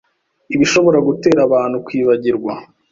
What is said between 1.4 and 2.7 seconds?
abantu kwibagirwa